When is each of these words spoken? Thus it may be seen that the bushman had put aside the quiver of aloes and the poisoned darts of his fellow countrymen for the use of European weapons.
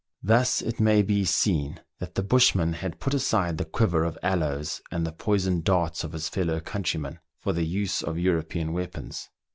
Thus 0.23 0.63
it 0.63 0.79
may 0.79 1.03
be 1.03 1.25
seen 1.25 1.79
that 1.99 2.15
the 2.15 2.23
bushman 2.23 2.73
had 2.73 2.99
put 2.99 3.13
aside 3.13 3.59
the 3.59 3.65
quiver 3.65 4.03
of 4.03 4.17
aloes 4.23 4.81
and 4.89 5.05
the 5.05 5.11
poisoned 5.11 5.63
darts 5.63 6.03
of 6.03 6.13
his 6.13 6.27
fellow 6.27 6.59
countrymen 6.59 7.19
for 7.39 7.53
the 7.53 7.67
use 7.67 8.01
of 8.01 8.17
European 8.17 8.73
weapons. 8.73 9.29